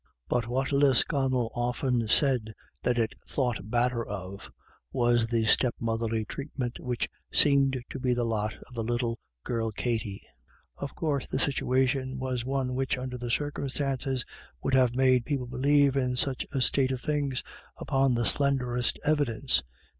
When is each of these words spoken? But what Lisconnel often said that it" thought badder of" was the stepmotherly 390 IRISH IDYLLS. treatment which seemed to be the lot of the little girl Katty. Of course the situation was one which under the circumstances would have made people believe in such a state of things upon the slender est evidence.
But 0.27 0.47
what 0.47 0.71
Lisconnel 0.71 1.51
often 1.53 2.07
said 2.07 2.55
that 2.81 2.97
it" 2.97 3.13
thought 3.29 3.69
badder 3.69 4.03
of" 4.03 4.49
was 4.91 5.27
the 5.27 5.45
stepmotherly 5.45 6.23
390 6.27 6.33
IRISH 6.33 6.33
IDYLLS. 6.33 6.33
treatment 6.33 6.79
which 6.79 7.09
seemed 7.31 7.77
to 7.91 7.99
be 7.99 8.15
the 8.15 8.23
lot 8.23 8.55
of 8.67 8.73
the 8.73 8.83
little 8.83 9.19
girl 9.45 9.71
Katty. 9.71 10.23
Of 10.75 10.95
course 10.95 11.27
the 11.27 11.37
situation 11.37 12.17
was 12.17 12.43
one 12.43 12.73
which 12.73 12.97
under 12.97 13.19
the 13.19 13.29
circumstances 13.29 14.25
would 14.63 14.73
have 14.73 14.95
made 14.95 15.23
people 15.23 15.45
believe 15.45 15.95
in 15.95 16.15
such 16.15 16.47
a 16.51 16.61
state 16.61 16.91
of 16.91 16.99
things 17.01 17.43
upon 17.77 18.15
the 18.15 18.25
slender 18.25 18.75
est 18.75 18.97
evidence. 19.05 19.61